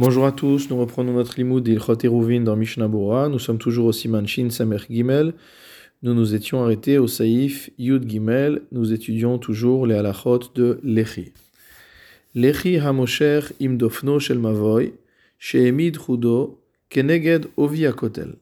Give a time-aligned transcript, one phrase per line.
[0.00, 2.88] Bonjour à tous, nous reprenons notre limoud d'Ilchot Eruvin dans Mishnah.
[2.88, 5.34] Nous sommes toujours au Siman Shin Samer Gimel.
[6.02, 8.62] Nous nous étions arrêtés au Saïf Yud Gimel.
[8.72, 11.32] Nous étudions toujours les halachot de Lechi.
[12.34, 14.94] Lechi Hamosher Imdofno Shel Mavoy,
[15.38, 18.34] Shehemid Chudo, Keneged Ovi Akotel.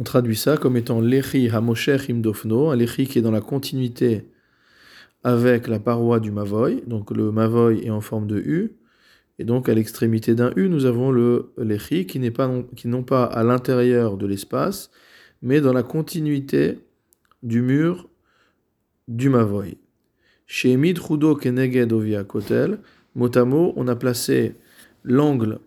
[0.00, 4.24] On traduit ça comme étant Lechi Hamosher Imdofno, un Lechi qui est dans la continuité
[5.22, 6.82] avec la paroi du Mavoy.
[6.88, 8.72] Donc le Mavoy est en forme de U.
[9.38, 13.24] Et donc à l'extrémité d'un U, nous avons le lechi qui n'est pas qui pas
[13.24, 14.90] à l'intérieur de l'espace,
[15.42, 16.78] mais dans la continuité
[17.42, 18.08] du mur
[19.06, 19.78] du mavoy.
[20.46, 21.92] Chez Emid Rudo Keneged
[22.26, 22.78] Kotel,
[23.14, 24.54] mot on a placé
[25.04, 25.60] l'angle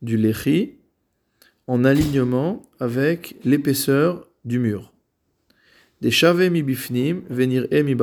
[0.00, 0.74] du lechi
[1.66, 4.92] en alignement avec l'épaisseur du mur.
[6.00, 7.94] Des chave mi bifnim venir e mi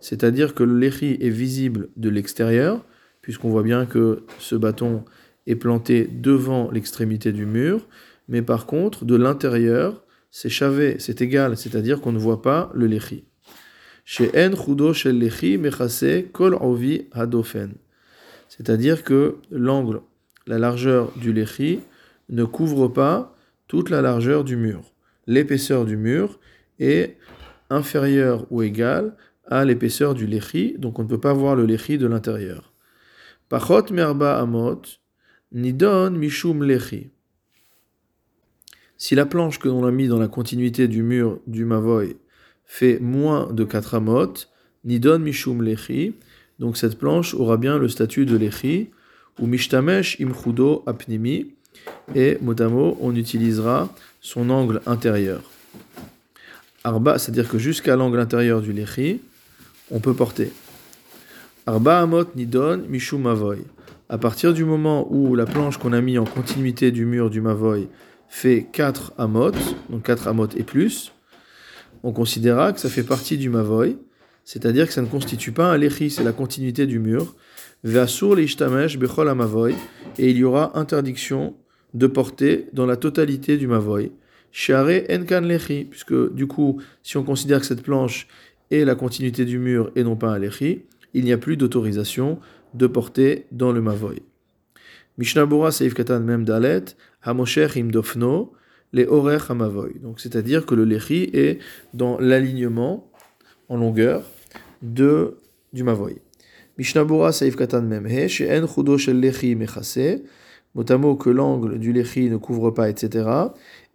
[0.00, 2.84] c'est-à-dire que le lechi est visible de l'extérieur,
[3.28, 5.04] puisqu'on voit bien que ce bâton
[5.46, 7.86] est planté devant l'extrémité du mur,
[8.26, 12.86] mais par contre, de l'intérieur, c'est chavé, c'est égal, c'est-à-dire qu'on ne voit pas le
[12.86, 13.24] lechi.
[14.06, 15.18] Chez En Chudo Shel
[15.58, 17.74] Mechase Kol Ovi Hadofen.
[18.48, 20.00] C'est-à-dire que l'angle,
[20.46, 21.80] la largeur du lechi
[22.30, 24.80] ne couvre pas toute la largeur du mur.
[25.26, 26.40] L'épaisseur du mur
[26.78, 27.18] est
[27.68, 29.14] inférieure ou égale
[29.50, 32.67] à l'épaisseur du lechi, donc on ne peut pas voir le lechi de l'intérieur.
[33.50, 33.56] Si
[39.14, 42.16] la planche que l'on a mis dans la continuité du mur du Mavoy
[42.66, 44.34] fait moins de 4 amot,
[44.84, 46.14] nidon mishum lechi,
[46.58, 48.90] donc cette planche aura bien le statut de lechi,
[49.38, 51.54] ou mishtamesh imchudo apnimi,
[52.14, 53.88] et motamo, on utilisera
[54.20, 55.40] son angle intérieur.
[56.84, 59.20] Arba, c'est-à-dire que jusqu'à l'angle intérieur du lechi,
[59.90, 60.52] on peut porter.
[61.68, 63.58] Arba amot nidon mishum mavoy.
[64.08, 67.42] À partir du moment où la planche qu'on a mis en continuité du mur du
[67.42, 67.88] mavoy
[68.30, 69.52] fait 4 amot,
[69.90, 71.12] donc 4 amot et plus,
[72.02, 73.98] on considérera que ça fait partie du mavoy,
[74.44, 77.36] c'est-à-dire que ça ne constitue pas un lechi, c'est la continuité du mur.
[77.84, 79.74] Ve'asur leishtamesh bechol mavoy
[80.16, 81.54] et il y aura interdiction
[81.92, 84.12] de porter dans la totalité du mavoy.
[84.52, 88.26] Share enkan lechi, puisque du coup, si on considère que cette planche
[88.70, 92.38] est la continuité du mur et non pas un lechi, il n'y a plus d'autorisation
[92.74, 94.22] de porter dans le mavoy.
[95.16, 96.84] Mishnah Bora Seif Katan Mem Dalet,
[97.22, 98.52] Hamosher Dofno,
[98.92, 99.98] les horaires Hamavoy.
[100.00, 101.58] Donc c'est-à-dire que le lechi est
[101.94, 103.10] dans l'alignement
[103.68, 104.22] en longueur
[104.82, 105.38] de,
[105.72, 106.18] du mavoy.
[106.78, 110.22] Mishnah Bora Seif Katan Mem He, She'en Chudo Shel Lechi Mechase,
[110.74, 113.28] motamo que l'angle du lechi ne couvre pas, etc.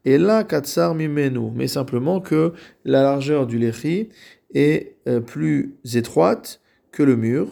[0.05, 2.53] Et là, Katsar Mimenu, mais simplement que
[2.83, 4.09] la largeur du lechi
[4.53, 6.59] est euh, plus étroite
[6.93, 7.47] que le mur,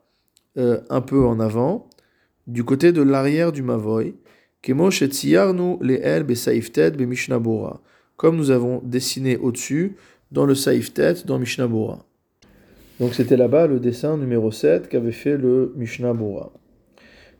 [0.58, 1.90] euh, un peu en avant,
[2.46, 4.16] du côté de l'arrière du mavoy,
[7.08, 7.82] mishnabura,
[8.18, 9.96] comme nous avons dessiné au-dessus
[10.32, 12.06] dans le saiftet dans mishnabura.
[13.00, 15.74] Donc c'était là-bas le dessin numéro 7 qu'avait fait le.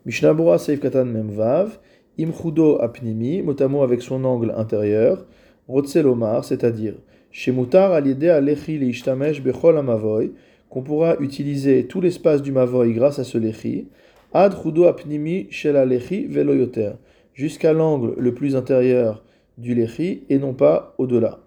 [0.06, 0.58] Mishnah Bora.
[0.58, 1.78] Saif Katan Memvav,
[2.18, 5.28] Imchudo Apnimi, motamo avec son angle intérieur,
[5.72, 6.96] Rotzelomar, c'est-à-dire
[7.32, 10.34] chez Mutar l'idée à Lechi Leishtamesh Bechol Amavoy,
[10.70, 13.88] qu'on pourra utiliser tout l'espace du Mavoy grâce à ce Lechi,
[14.34, 16.92] Ad Chudo Apnimi Shel Lechi Veloyoter,
[17.34, 19.24] jusqu'à l'angle le plus intérieur
[19.58, 21.40] du Lechi et non pas au-delà.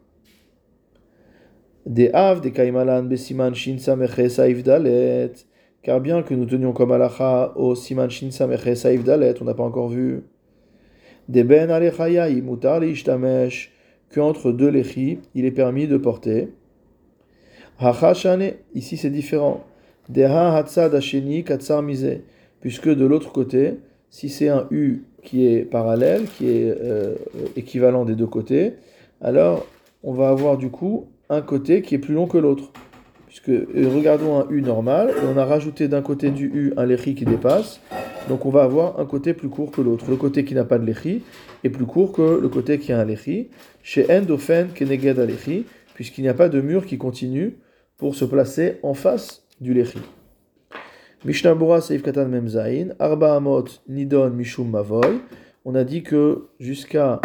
[1.85, 5.33] Des Av, des Kaimalan, Besiman Shin Saif Dalet,
[5.83, 9.65] car bien que nous tenions comme alacha au Siman Shin Saif Dalet, on n'a pas
[9.65, 10.23] encore vu.
[11.29, 13.74] Des Ben Alechaya, Mutar Leishtamesh,
[14.14, 16.48] qu'entre deux léchis, il est permis de porter.
[18.75, 19.64] Ici c'est différent.
[20.16, 22.20] Asheni katsar mise,
[22.60, 23.75] puisque de l'autre côté,
[24.10, 27.14] si c'est un U qui est parallèle, qui est euh,
[27.56, 28.75] équivalent des deux côtés,
[29.20, 29.66] alors
[30.02, 32.70] on va avoir du coup un côté qui est plus long que l'autre.
[33.26, 36.87] Puisque euh, regardons un U normal, et on a rajouté d'un côté du U un
[36.87, 37.81] léchi qui dépasse,
[38.29, 40.06] donc on va avoir un côté plus court que l'autre.
[40.09, 41.23] Le côté qui n'a pas de léchi
[41.62, 43.50] est plus court que le côté qui a un léchi.
[43.82, 47.56] Chez Endofen Keneged Alechi, puisqu'il n'y a pas de mur qui continue
[47.99, 49.99] pour se placer en face du léchi.
[51.25, 55.20] Mishnah Seif Katan Memzain, Arba Amot Nidon Mishum Mavoy.
[55.65, 57.20] On a dit que jusqu'à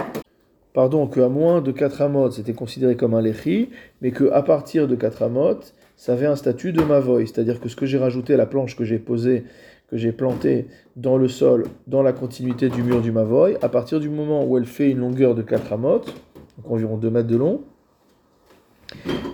[0.73, 3.69] pardon, qu'à moins de 4 amot, c'était considéré comme un léchi,
[4.01, 5.59] mais qu'à partir de 4 amot,
[5.97, 8.77] ça avait un statut de mavoy, c'est-à-dire que ce que j'ai rajouté à la planche
[8.77, 9.43] que j'ai posée
[9.89, 13.99] que j'ai planté dans le sol, dans la continuité du mur du Mavoy, à partir
[13.99, 16.13] du moment où elle fait une longueur de 4 amotes,
[16.57, 17.61] donc environ 2 mètres de long,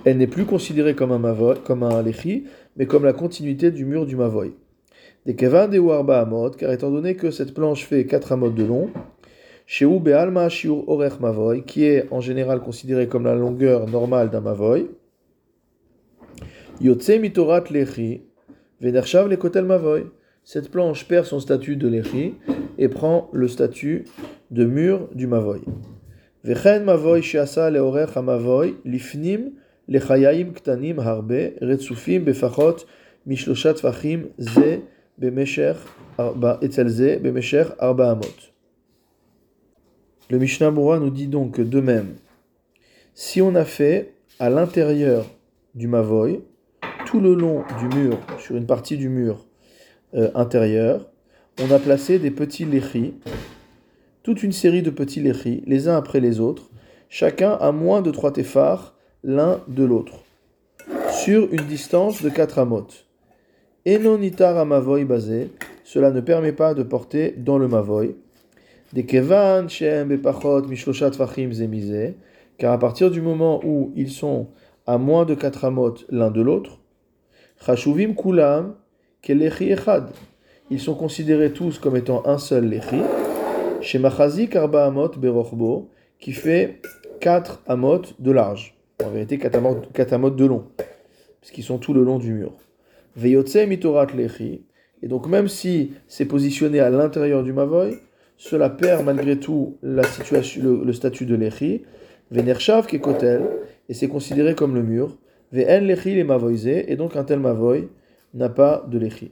[0.05, 3.85] Elle n'est plus considérée comme un, mavoy, comme un lechi, mais comme la continuité du
[3.85, 4.53] mur du mavoy.
[5.25, 8.63] Des kevan de warba amot, car étant donné que cette planche fait 4 amot de
[8.63, 8.89] long,
[9.65, 14.41] chez Bealma Shiur Orech Mavoy, qui est en général considéré comme la longueur normale d'un
[14.41, 14.91] Mavoy,
[16.81, 18.21] Yotse Mitorat Lechi,
[18.81, 20.05] Venershav Lekotel Mavoy.
[20.47, 22.35] Cette planche perd son statut de Lechi
[22.77, 24.05] et prend le statut
[24.51, 25.61] de mur du Mavoy.
[26.43, 29.53] Vechen Mavoy Sheasa Leorech Mavoy, Lifnim
[29.87, 32.85] Lechayaim Ktanim Harbe, Retsufim Befachot,
[33.25, 34.81] Mishloshat Fachim, Ze,
[35.17, 35.73] Bemesher,
[36.61, 38.53] Etzel Ze, Bemesher, Arba Amot.
[40.29, 42.17] Le Mishnah Bura nous dit donc de même,
[43.15, 45.25] si on a fait à l'intérieur
[45.73, 46.41] du Mavoy,
[47.07, 49.44] tout le long du mur, sur une partie du mur
[50.15, 51.05] euh, intérieur,
[51.61, 53.13] on a placé des petits léchis,
[54.23, 56.69] toute une série de petits léchis, les uns après les autres,
[57.09, 60.23] chacun à moins de trois téphars l'un de l'autre,
[61.11, 63.05] sur une distance de 4 amotes.
[63.87, 65.51] Enonitar mavoy basé,
[65.83, 68.15] cela ne permet pas de porter dans le mavoy,
[68.93, 72.15] des kevan shem bepachot mishloshat fachim zemizé,
[72.57, 74.47] car à partir du moment où ils sont
[74.87, 76.79] à moins de 4 amot l'un de l'autre,
[77.65, 78.75] chashuvim kulam
[79.33, 80.09] echad,
[80.69, 83.01] ils sont considérés tous comme étant un seul lechi,
[83.81, 85.89] shemachazik arba amot berochbo,
[86.19, 86.81] qui fait
[87.19, 90.65] 4 amot de large, en vérité 4 amot, 4 amot de long,
[91.41, 92.53] puisqu'ils sont tout le long du mur.
[93.15, 94.65] Veyotse mitorat lechi,
[95.01, 97.99] et donc même si c'est positionné à l'intérieur du mavoy,
[98.37, 101.83] cela perd malgré tout la situation, le, statut de lechi,
[102.31, 103.43] venershav kekotel,
[103.87, 105.17] et c'est considéré comme le mur,
[105.51, 107.87] ve'en lechi les mavoise, et donc un tel mavoy
[108.35, 109.31] n'a pas de lechi.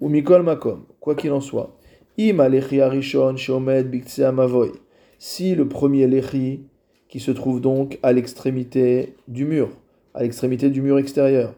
[0.00, 1.76] Ou mikol makom, quoi qu'il en soit,
[2.18, 4.70] im lechi arishon sheomed biktsea mavoy,
[5.18, 6.66] si le premier lechi,
[7.08, 9.70] qui se trouve donc à l'extrémité du mur,
[10.14, 11.54] à l'extrémité du mur extérieur,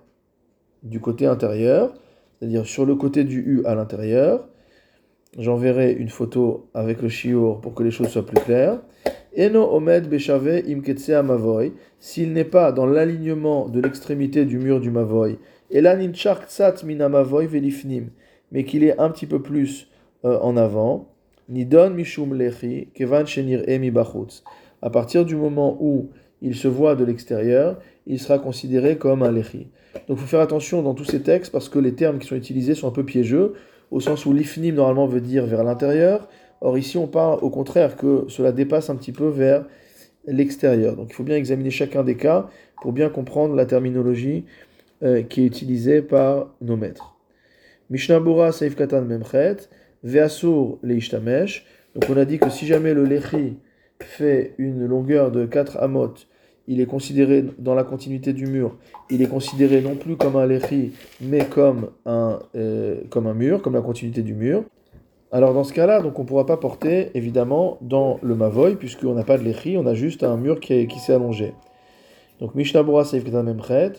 [0.83, 1.93] du côté intérieur,
[2.39, 4.49] c'est-à-dire sur le côté du U à l'intérieur,
[5.37, 8.81] J'enverrai une photo avec le shiur pour que les choses soient plus claires.
[9.37, 10.63] Eno omed beshave
[11.25, 15.39] mavoy, s'il n'est pas dans l'alignement de l'extrémité du mur du mavoy,
[15.75, 18.11] elan tsat mina mavoy velifnim,
[18.53, 19.89] mais qu'il est un petit peu plus
[20.25, 21.09] euh, en avant,
[21.49, 23.93] nidon mishum lechi kevan shenir emi.
[24.81, 26.11] À partir du moment où
[26.41, 29.67] il se voit de l'extérieur, il sera considéré comme un lechi.
[30.09, 32.37] Donc il faut faire attention dans tous ces textes parce que les termes qui sont
[32.37, 33.55] utilisés sont un peu piégeux
[33.91, 36.29] au sens où l'ifnim normalement veut dire vers l'intérieur.
[36.61, 39.65] Or ici on parle au contraire que cela dépasse un petit peu vers
[40.27, 40.97] l'extérieur.
[40.97, 42.49] Donc il faut bien examiner chacun des cas
[42.81, 44.45] pour bien comprendre la terminologie
[45.05, 47.15] euh, qui est utilisée par nos maîtres.
[47.91, 49.57] Mishnah Bora Seif Katan Memchet,
[50.03, 51.67] Veasur Leishtamesh.
[51.95, 53.57] Donc on a dit que si jamais le lechi
[54.01, 56.15] fait une longueur de 4 amot
[56.67, 58.77] il est considéré dans la continuité du mur,
[59.11, 63.61] il est considéré non plus comme un lechi, mais comme un, euh, comme un mur,
[63.61, 64.65] comme la continuité du mur.
[65.31, 69.15] Alors dans ce cas-là, donc on ne pourra pas porter évidemment dans le mavoy, puisqu'on
[69.15, 71.53] n'a pas de lechi, on a juste un mur qui, qui s'est allongé.
[72.41, 73.93] Donc Mishnah Bora Seif Memchet,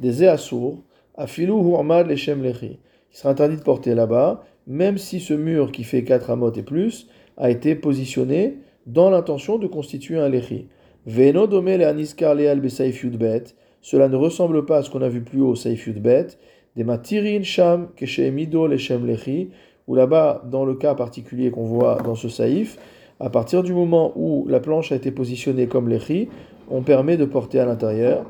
[0.00, 0.78] des Easur,
[1.16, 2.78] Afilu Hurmad Leshem Lechi.
[3.12, 6.62] Il sera interdit de porter là-bas, même si ce mur qui fait 4 amot et
[6.62, 10.66] plus a été positionné dans l'intention de constituer un lechi.
[11.06, 12.68] Veno domele aniskar leal be
[13.16, 13.54] bet.
[13.80, 16.38] Cela ne ressemble pas à ce qu'on a vu plus haut, saif bet.
[16.76, 17.88] Des matirin sham
[18.32, 19.50] mido le shem lechi.
[19.88, 22.78] Ou là-bas, dans le cas particulier qu'on voit dans ce saïf,
[23.18, 26.28] à partir du moment où la planche a été positionnée comme lechi,
[26.72, 28.24] on permet de porter à l'intérieur.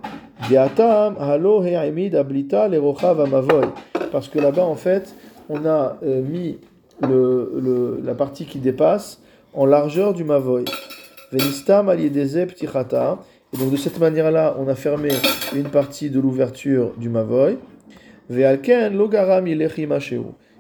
[4.11, 5.15] Parce que là-bas, en fait,
[5.49, 6.59] on a euh, mis
[7.01, 9.23] la partie qui dépasse
[9.55, 10.65] en largeur du mavoy.
[11.33, 11.39] Et
[13.59, 15.11] donc de cette manière-là, on a fermé
[15.55, 17.59] une partie de l'ouverture du Mavoy.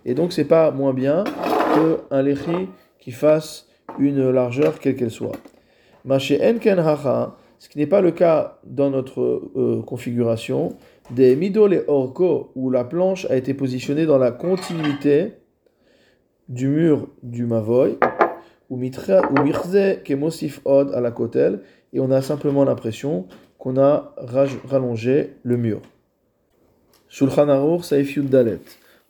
[0.04, 1.24] Et donc c'est pas moins bien
[1.74, 2.68] qu'un lechi
[3.00, 3.66] qui fasse
[3.98, 5.36] une largeur quelle qu'elle soit.
[7.62, 9.20] Ce qui n'est pas le cas dans notre
[9.54, 10.70] euh, configuration,
[11.12, 15.34] des midol et orko, où la planche a été positionnée dans la continuité
[16.48, 17.98] du mur du Mavoy
[18.68, 21.60] ou mirze kemosif od à la kotel,
[21.92, 23.28] et on a simplement l'impression
[23.58, 25.82] qu'on a rallongé le mur.
[27.06, 28.58] Shulchan Aruch Saif Dalet.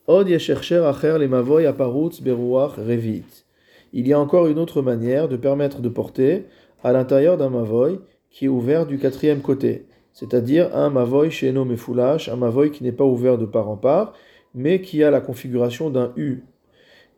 [0.07, 3.47] Od yeshercher acher les mavoy aparutz beruach revit.
[3.95, 6.45] Il y a encore une autre manière de permettre de porter
[6.85, 7.99] à l'intérieur d'un mavoy
[8.33, 12.93] qui est ouvert du quatrième côté, c'est-à-dire un mavoy chez Mefoulash, un mavoy qui n'est
[12.93, 14.15] pas ouvert de part en part,
[14.55, 16.43] mais qui a la configuration d'un U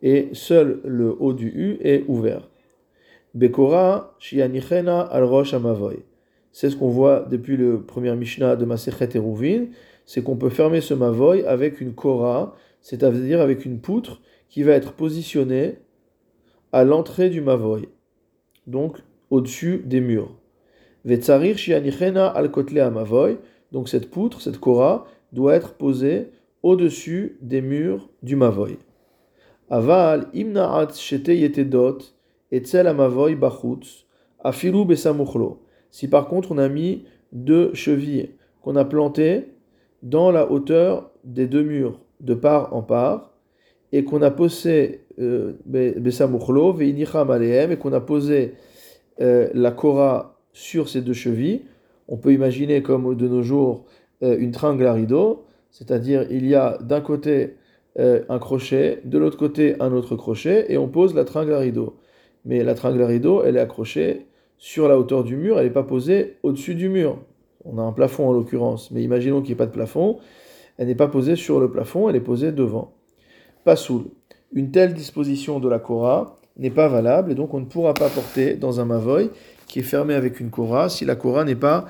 [0.02, 2.48] et seul le haut du U est ouvert.
[3.32, 6.04] Bekora shianichena al rosh amavoy.
[6.52, 9.66] c'est ce qu'on voit depuis le premier Mishnah de Masechet Eruvin,
[10.06, 14.72] c'est qu'on peut fermer ce mavoy avec une kora, c'est-à-dire avec une poutre qui va
[14.72, 15.78] être positionnée
[16.70, 17.88] à l'entrée du mavoy,
[18.66, 18.98] donc
[19.30, 20.36] au-dessus des murs.
[21.06, 23.38] Shianichena al kotle mavoy,
[23.72, 26.30] donc cette poutre, cette kora, doit être posée
[26.62, 28.78] au-dessus des murs du mavoy.
[29.70, 31.98] Aval imnaat shete yetedot
[32.50, 34.06] etzel amavoy bachutz
[34.42, 35.62] afilu besamuchlo.
[35.90, 38.30] Si par contre on a mis deux chevilles
[38.62, 39.52] qu'on a plantées
[40.02, 43.32] dans la hauteur des deux murs, de part en part,
[43.92, 48.54] et qu'on a posé euh, besamuchlo et qu'on a posé
[49.20, 51.62] euh, la kora sur ces deux chevilles,
[52.08, 53.84] on peut imaginer comme de nos jours
[54.22, 57.56] euh, une tringle à rideau, c'est-à-dire il y a d'un côté
[57.96, 61.94] un crochet, de l'autre côté un autre crochet, et on pose la tringle à rideau.
[62.44, 64.26] Mais la tringle à rideau, elle est accrochée
[64.58, 67.18] sur la hauteur du mur, elle n'est pas posée au-dessus du mur.
[67.64, 70.18] On a un plafond en l'occurrence, mais imaginons qu'il n'y ait pas de plafond,
[70.76, 72.94] elle n'est pas posée sur le plafond, elle est posée devant.
[73.64, 73.76] Pas.
[74.52, 78.08] Une telle disposition de la Kora n'est pas valable et donc on ne pourra pas
[78.08, 79.30] porter dans un mavoy
[79.66, 81.86] qui est fermé avec une Kora si la Kora n'est pas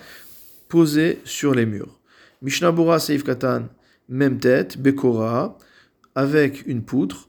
[0.68, 1.98] posée sur les murs.
[2.42, 3.64] Mishnabura Seif Katan,
[4.08, 5.56] même tête, Bekora,
[6.14, 7.28] avec une poutre,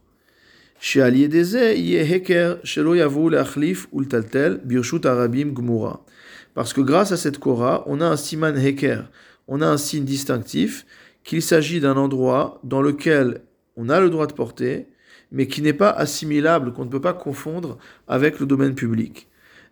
[6.54, 9.10] parce que grâce à cette Korah, on a un siman heker,
[9.48, 10.86] on a un signe distinctif
[11.24, 13.42] qu'il s'agit d'un endroit dans lequel
[13.78, 14.88] on a le droit de porter,
[15.36, 17.78] mais qui n'est pas assimilable, qu'on ne peut pas confondre
[18.08, 19.28] avec le domaine public.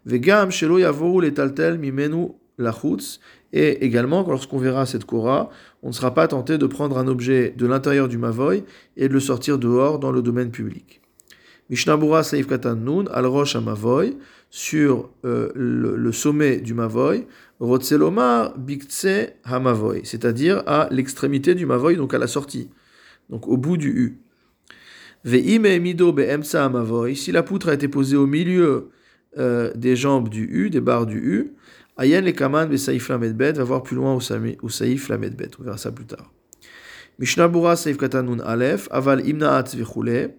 [0.05, 3.21] Vegam shelo letaltel mimenu lachutz,
[3.53, 5.49] et également, lorsqu'on verra cette Korah,
[5.81, 8.63] on ne sera pas tenté de prendre un objet de l'intérieur du Mavoy
[8.97, 11.01] et de le sortir dehors dans le domaine public.
[11.69, 14.17] Mishnabura Saif Katan Nun, al Rosh Mavoy,
[14.49, 17.25] sur euh, le, sommet du Mavoy,
[17.61, 22.69] Rotzelomar Biktse Hamavoy, c'est-à-dire à, l'extrémité du Mavoy, donc à la sortie,
[23.29, 24.19] donc au bout du U.
[25.25, 25.57] si
[27.31, 28.89] la poutre a été posée au milieu
[29.37, 31.53] euh, des jambes du U, des barres du U,
[31.95, 36.33] Ayen le kaman va voir plus loin au saif lamedbet, on verra ça plus tard.
[37.19, 40.33] Mishnah Bura saif katanun alef, aval imnaat vechule.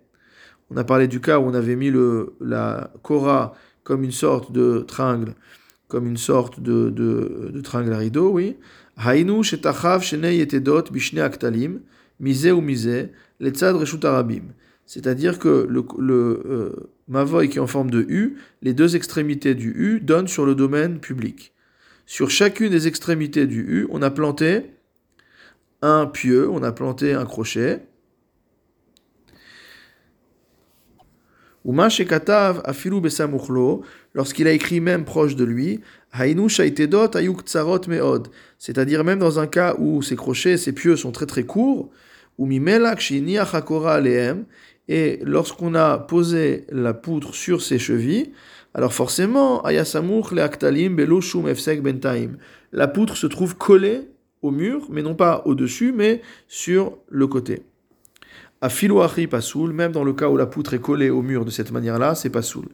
[0.70, 4.50] On a parlé du cas où on avait mis le, la kora comme une sorte
[4.50, 5.34] de tringle,
[5.86, 8.56] comme une sorte de, de, de tringle à rideau, oui.
[8.96, 11.82] Hainu shetachav shenei etedot bishne aktalim,
[12.18, 14.54] mise ou mise, letzad reshut arabim.
[14.86, 16.42] C'est-à-dire que le, le
[17.08, 20.54] euh, qui est en forme de U, les deux extrémités du U donnent sur le
[20.54, 21.52] domaine public.
[22.06, 24.72] Sur chacune des extrémités du U, on a planté
[25.80, 27.80] un pieu, on a planté un crochet.
[34.12, 35.80] lorsqu'il a écrit même proche de lui,
[38.58, 41.90] c'est-à-dire même dans un cas où ces crochets, ces pieux sont très très courts,
[42.36, 42.46] ou
[44.88, 48.32] et lorsqu'on a posé la poutre sur ses chevilles,
[48.74, 49.62] alors forcément,
[51.80, 52.32] bentaim.
[52.72, 54.08] La poutre se trouve collée
[54.42, 57.62] au mur, mais non pas au-dessus, mais sur le côté.
[58.60, 61.50] A pas pasoul, même dans le cas où la poutre est collée au mur de
[61.50, 62.66] cette manière-là, c'est pasoul.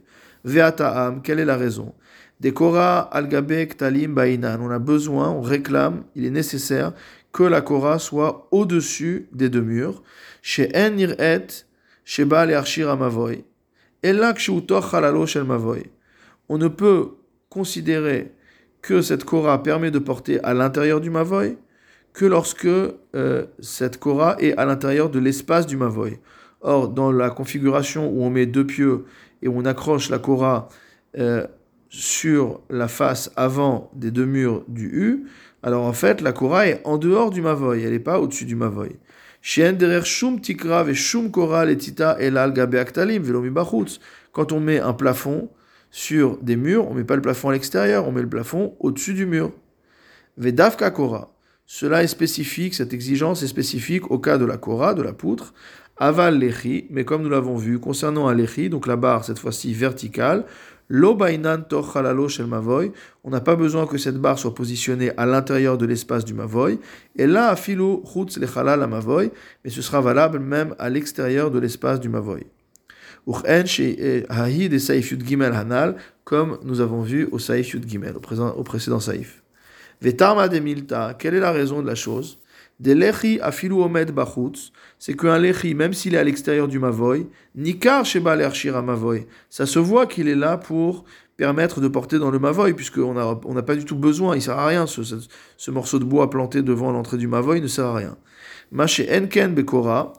[0.45, 1.95] Ve'ata'am, quelle est la raison?
[2.41, 4.61] Dekora algabe ktalim bainan.
[4.63, 6.93] On a besoin, on réclame, il est nécessaire
[7.33, 10.03] que la kora soit au-dessus des deux murs.
[10.43, 10.71] Chez
[16.49, 17.11] on ne peut
[17.49, 18.33] considérer
[18.83, 21.57] que cette Kora permet de porter à l'intérieur du Mavoy
[22.13, 26.19] que lorsque euh, cette Kora est à l'intérieur de l'espace du Mavoy.
[26.63, 29.05] Or, dans la configuration où on met deux pieux
[29.43, 30.69] et on accroche la Kora
[31.17, 31.47] euh,
[31.91, 35.27] sur la face avant des deux murs du U,
[35.63, 38.57] alors en fait, la Kora est en dehors du Mavoy, elle n'est pas au-dessus du
[38.57, 38.97] Mavoy.
[44.33, 45.49] Quand on met un plafond
[45.91, 48.77] sur des murs, on ne met pas le plafond à l'extérieur, on met le plafond
[48.81, 49.53] au-dessus du mur.
[50.91, 51.35] Kora.
[51.67, 55.55] Cela est spécifique, cette exigence est spécifique au cas de la Kora, de la poutre.
[55.97, 58.35] Aval lechi, mais comme nous l'avons vu, concernant un
[58.71, 60.47] donc la barre cette fois-ci verticale,
[60.93, 61.17] on
[63.31, 66.81] n'a pas besoin que cette barre soit positionnée à l'intérieur de l'espace du mavoy.
[67.17, 69.31] Et là, afilu chutz lechalal mavoy,
[69.65, 72.45] mais ce sera valable même à l'extérieur de l'espace du mavoy.
[75.53, 79.45] hanal, comme nous avons vu au saif yud gimel, au précédent saif.
[80.03, 82.40] Vetarma de milta, quelle est la raison de la chose?
[82.81, 87.29] Des lechi afilu omed bachutz, c'est qu'un lechi, même s'il est à l'extérieur du mavoy,
[87.55, 91.05] nikar sheba l'ershir mavoy, ça se voit qu'il est là pour
[91.37, 94.43] permettre de porter dans le mavoy, puisqu'on n'a on n'a pas du tout besoin, il
[94.43, 97.95] sert à rien, ce morceau de bois planté devant l'entrée du mavoy ne sert à
[97.95, 98.17] rien.
[98.73, 100.15] Maché enken bekora,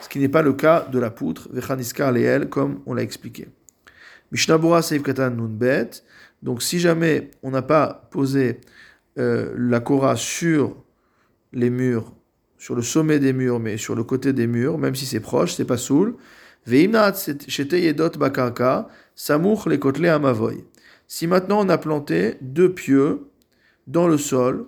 [0.00, 3.48] ce qui n'est pas le cas de la poutre, vechaniska leel, comme on l'a expliqué.
[4.32, 6.02] Mishnabura seif katan nunbet,
[6.42, 8.60] donc si jamais on n'a pas posé
[9.18, 10.85] euh, la kora sur
[11.56, 12.12] les murs,
[12.58, 15.54] sur le sommet des murs, mais sur le côté des murs, même si c'est proche,
[15.54, 16.14] c'est pas soul,
[19.14, 19.80] samour les.
[21.08, 23.28] Si maintenant on a planté deux pieux
[23.86, 24.66] dans le sol,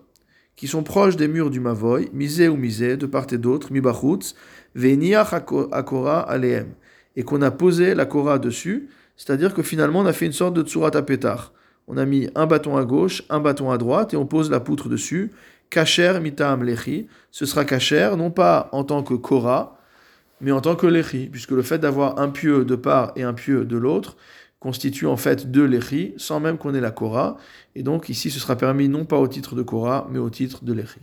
[0.57, 4.35] qui sont proches des murs du Mavoy, misé ou misé, de part et d'autre, mibachutz,
[4.75, 6.69] veniach akora aleem,
[7.17, 10.55] et qu'on a posé la kora dessus, c'est-à-dire que finalement on a fait une sorte
[10.55, 11.53] de tsurat apetar.
[11.87, 14.61] On a mis un bâton à gauche, un bâton à droite, et on pose la
[14.61, 15.33] poutre dessus.
[15.71, 19.79] Kacher mitam lechi, ce sera kacher, non pas en tant que kora,
[20.41, 23.35] mais en tant que lechi, puisque le fait d'avoir un pieu de part et un
[23.35, 24.17] pieu de l'autre
[24.61, 27.37] constitue en fait deux lechi, sans même qu'on ait la kora.
[27.75, 30.65] Et donc ici, ce sera permis non pas au titre de kora, mais au titre
[30.65, 31.01] de lechi.